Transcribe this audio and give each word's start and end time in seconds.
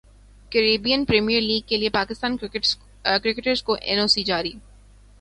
Caribbean 0.51 1.03
premiere 1.05 1.41
league 1.41 1.67
کیلئے 1.67 1.89
Pakistani 1.89 2.37
cricketers 2.37 3.63
کو 3.63 3.75
N 3.81 3.99
O 3.99 4.07
C 4.07 4.23
جاری 4.23 4.53